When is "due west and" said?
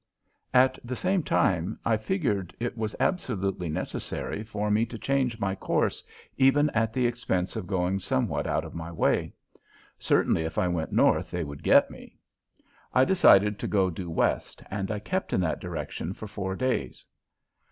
13.91-14.89